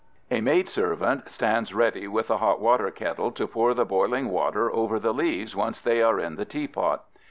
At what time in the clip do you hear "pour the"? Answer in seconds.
3.45-3.85